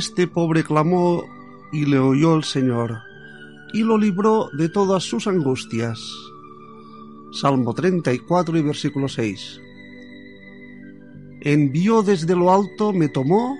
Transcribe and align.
Este 0.00 0.26
pobre 0.26 0.64
clamó 0.64 1.22
y 1.72 1.84
le 1.84 1.98
oyó 1.98 2.34
el 2.34 2.42
Señor, 2.42 3.00
y 3.74 3.82
lo 3.82 3.98
libró 3.98 4.48
de 4.54 4.70
todas 4.70 5.02
sus 5.02 5.26
angustias. 5.26 6.00
Salmo 7.32 7.74
34 7.74 8.56
y 8.56 8.62
versículo 8.62 9.08
6. 9.08 9.60
Envió 11.42 12.02
desde 12.02 12.34
lo 12.34 12.50
alto, 12.50 12.94
me 12.94 13.10
tomó, 13.10 13.58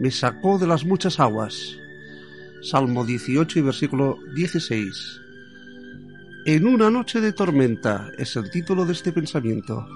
me 0.00 0.10
sacó 0.10 0.58
de 0.58 0.66
las 0.66 0.84
muchas 0.84 1.20
aguas. 1.20 1.76
Salmo 2.62 3.04
18 3.04 3.60
y 3.60 3.62
versículo 3.62 4.18
16. 4.34 5.20
En 6.46 6.66
una 6.66 6.90
noche 6.90 7.20
de 7.20 7.32
tormenta 7.32 8.10
es 8.18 8.34
el 8.34 8.50
título 8.50 8.84
de 8.86 8.92
este 8.92 9.12
pensamiento. 9.12 9.86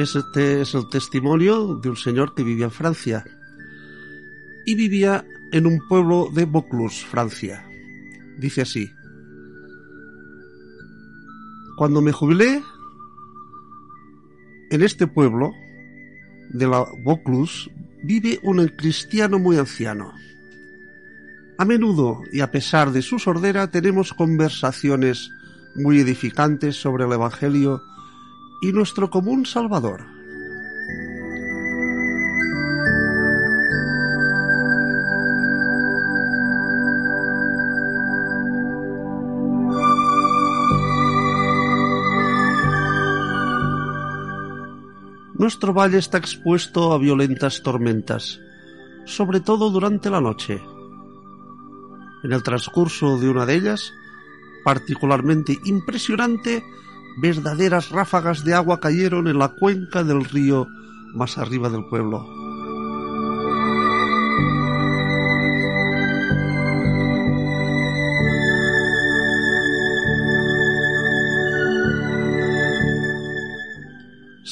Este 0.00 0.62
es 0.62 0.74
el 0.74 0.88
testimonio 0.88 1.74
de 1.74 1.90
un 1.90 1.96
señor 1.96 2.34
que 2.34 2.42
vivía 2.42 2.64
en 2.64 2.70
Francia 2.70 3.22
y 4.64 4.74
vivía 4.74 5.26
en 5.52 5.66
un 5.66 5.86
pueblo 5.88 6.30
de 6.32 6.46
Vaucluse, 6.46 7.04
Francia. 7.04 7.68
Dice 8.38 8.62
así, 8.62 8.90
cuando 11.76 12.00
me 12.00 12.12
jubilé, 12.12 12.62
en 14.70 14.82
este 14.82 15.06
pueblo 15.06 15.52
de 16.48 16.66
la 16.66 16.86
Vaucluse 17.04 17.70
vive 18.02 18.40
un 18.42 18.66
cristiano 18.68 19.38
muy 19.38 19.58
anciano. 19.58 20.14
A 21.58 21.66
menudo 21.66 22.22
y 22.32 22.40
a 22.40 22.50
pesar 22.50 22.92
de 22.92 23.02
su 23.02 23.18
sordera 23.18 23.70
tenemos 23.70 24.14
conversaciones 24.14 25.28
muy 25.74 26.00
edificantes 26.00 26.76
sobre 26.76 27.04
el 27.04 27.12
Evangelio 27.12 27.82
y 28.60 28.72
nuestro 28.72 29.10
común 29.10 29.46
Salvador. 29.46 30.04
Nuestro 45.40 45.72
valle 45.72 45.96
está 45.96 46.18
expuesto 46.18 46.92
a 46.92 46.98
violentas 46.98 47.62
tormentas, 47.62 48.38
sobre 49.06 49.40
todo 49.40 49.70
durante 49.70 50.10
la 50.10 50.20
noche. 50.20 50.60
En 52.22 52.32
el 52.32 52.42
transcurso 52.42 53.16
de 53.18 53.30
una 53.30 53.46
de 53.46 53.54
ellas, 53.54 53.94
particularmente 54.64 55.58
impresionante, 55.64 56.62
verdaderas 57.18 57.90
ráfagas 57.90 58.44
de 58.44 58.54
agua 58.54 58.80
cayeron 58.80 59.28
en 59.28 59.38
la 59.38 59.48
cuenca 59.48 60.04
del 60.04 60.24
río 60.24 60.66
más 61.14 61.38
arriba 61.38 61.68
del 61.68 61.84
pueblo. 61.86 62.40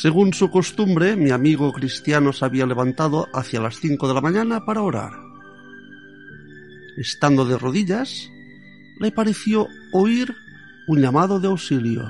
Según 0.00 0.32
su 0.32 0.48
costumbre, 0.48 1.16
mi 1.16 1.30
amigo 1.30 1.72
cristiano 1.72 2.32
se 2.32 2.44
había 2.44 2.66
levantado 2.66 3.26
hacia 3.34 3.60
las 3.60 3.80
cinco 3.80 4.06
de 4.06 4.14
la 4.14 4.20
mañana 4.20 4.64
para 4.64 4.82
orar. 4.82 5.10
Estando 6.96 7.44
de 7.44 7.58
rodillas, 7.58 8.30
le 9.00 9.10
pareció 9.10 9.66
oír 9.92 10.32
un 10.86 11.00
llamado 11.00 11.40
de 11.40 11.48
auxilio. 11.48 12.04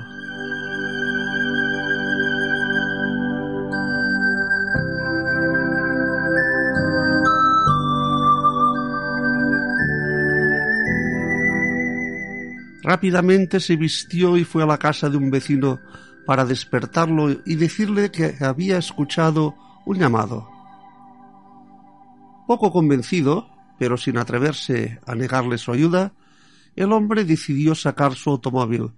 Rápidamente 12.81 13.59
se 13.59 13.75
vistió 13.75 14.37
y 14.37 14.45
fue 14.45 14.63
a 14.63 14.65
la 14.65 14.77
casa 14.77 15.09
de 15.09 15.17
un 15.17 15.29
vecino 15.29 15.79
para 16.25 16.45
despertarlo 16.45 17.29
y 17.45 17.55
decirle 17.55 18.11
que 18.11 18.35
había 18.39 18.77
escuchado 18.77 19.55
un 19.85 19.97
llamado. 19.97 20.49
Poco 22.47 22.71
convencido, 22.71 23.49
pero 23.77 23.97
sin 23.97 24.17
atreverse 24.17 24.99
a 25.05 25.15
negarle 25.15 25.57
su 25.57 25.71
ayuda, 25.71 26.13
el 26.75 26.93
hombre 26.93 27.25
decidió 27.25 27.75
sacar 27.75 28.15
su 28.15 28.29
automóvil, 28.29 28.91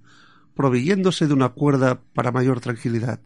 proveyéndose 0.55 1.27
de 1.27 1.33
una 1.33 1.49
cuerda 1.49 2.01
para 2.13 2.31
mayor 2.31 2.59
tranquilidad. 2.59 3.19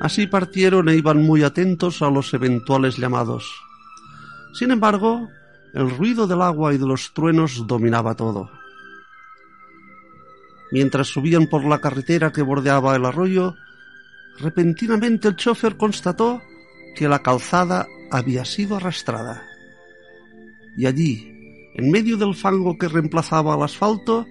Así 0.00 0.26
partieron 0.26 0.88
e 0.88 0.96
iban 0.96 1.22
muy 1.22 1.42
atentos 1.42 2.02
a 2.02 2.10
los 2.10 2.32
eventuales 2.32 2.96
llamados. 2.96 3.50
Sin 4.52 4.70
embargo, 4.70 5.28
el 5.74 5.90
ruido 5.90 6.26
del 6.26 6.42
agua 6.42 6.72
y 6.72 6.78
de 6.78 6.86
los 6.86 7.12
truenos 7.12 7.66
dominaba 7.66 8.14
todo. 8.14 8.50
Mientras 10.70 11.08
subían 11.08 11.46
por 11.46 11.64
la 11.64 11.80
carretera 11.80 12.32
que 12.32 12.42
bordeaba 12.42 12.94
el 12.94 13.04
arroyo, 13.04 13.56
repentinamente 14.38 15.28
el 15.28 15.36
chofer 15.36 15.76
constató 15.76 16.42
que 16.94 17.08
la 17.08 17.20
calzada 17.20 17.86
había 18.10 18.44
sido 18.44 18.76
arrastrada. 18.76 19.42
Y 20.76 20.86
allí, 20.86 21.72
en 21.74 21.90
medio 21.90 22.16
del 22.16 22.34
fango 22.34 22.76
que 22.78 22.88
reemplazaba 22.88 23.54
al 23.54 23.62
asfalto, 23.62 24.26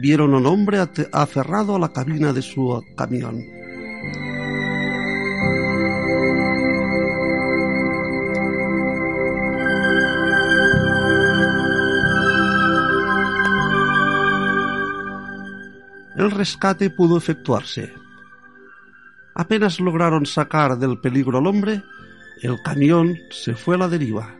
vieron 0.00 0.34
a 0.34 0.38
un 0.38 0.46
hombre 0.46 0.78
aferrado 1.12 1.76
a 1.76 1.78
la 1.78 1.92
cabina 1.92 2.32
de 2.32 2.42
su 2.42 2.82
camión. 2.96 3.42
El 16.26 16.32
rescate 16.32 16.90
pudo 16.90 17.16
efectuarse. 17.16 17.92
Apenas 19.34 19.80
lograron 19.80 20.26
sacar 20.26 20.78
del 20.78 20.98
peligro 21.00 21.38
al 21.38 21.46
hombre, 21.46 21.82
el 22.42 22.60
camión 22.62 23.16
se 23.30 23.54
fue 23.54 23.76
a 23.76 23.78
la 23.78 23.88
deriva. 23.88 24.34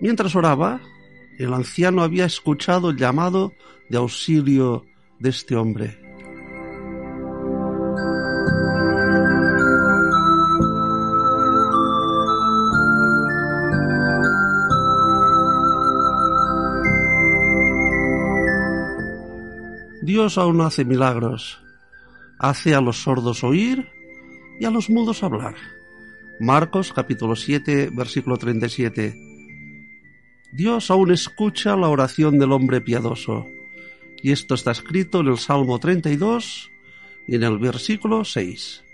Mientras 0.00 0.34
oraba, 0.34 0.80
el 1.38 1.52
anciano 1.52 2.02
había 2.02 2.24
escuchado 2.24 2.90
el 2.90 2.96
llamado 2.96 3.52
de 3.88 3.98
auxilio 3.98 4.84
de 5.18 5.30
este 5.30 5.56
hombre. 5.56 6.07
Dios 20.08 20.38
aún 20.38 20.62
hace 20.62 20.86
milagros. 20.86 21.60
Hace 22.38 22.74
a 22.74 22.80
los 22.80 23.02
sordos 23.02 23.44
oír 23.44 23.90
y 24.58 24.64
a 24.64 24.70
los 24.70 24.88
mudos 24.88 25.22
hablar. 25.22 25.54
Marcos 26.40 26.94
capítulo 26.94 27.36
7 27.36 27.90
versículo 27.92 28.38
37. 28.38 29.14
Dios 30.54 30.90
aún 30.90 31.12
escucha 31.12 31.76
la 31.76 31.88
oración 31.88 32.38
del 32.38 32.52
hombre 32.52 32.80
piadoso. 32.80 33.48
Y 34.22 34.32
esto 34.32 34.54
está 34.54 34.70
escrito 34.70 35.20
en 35.20 35.26
el 35.26 35.36
Salmo 35.36 35.78
32 35.78 36.70
y 37.26 37.34
en 37.34 37.42
el 37.42 37.58
versículo 37.58 38.24
6. 38.24 38.84